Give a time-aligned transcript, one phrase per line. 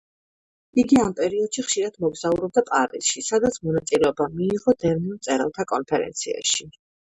[0.83, 6.71] იგი ამ პერიოდში ხშირად მოგზაურობდა პარიზში, სადაც მონაწილეობა მიიღო დევნილ მწერალთა კონფერენციაში.